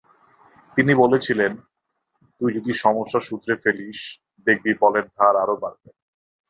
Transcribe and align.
তিনি 0.77 0.93
বলেছিলেন, 0.95 1.51
তুই 2.41 2.49
যদি 2.53 2.71
সমস্যা 2.75 3.19
শুধরে 3.19 3.55
ফেলিস, 3.63 3.99
দেখবি 4.47 4.71
বলের 4.81 5.05
ধার 5.17 5.33
আরও 5.35 5.55
বাড়বে। 5.57 5.89